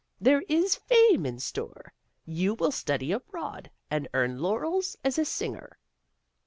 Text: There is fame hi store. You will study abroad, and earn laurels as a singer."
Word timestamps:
There 0.19 0.41
is 0.49 0.77
fame 0.77 1.25
hi 1.25 1.37
store. 1.37 1.93
You 2.25 2.55
will 2.55 2.71
study 2.71 3.11
abroad, 3.11 3.69
and 3.91 4.07
earn 4.15 4.39
laurels 4.39 4.97
as 5.03 5.19
a 5.19 5.25
singer." 5.25 5.77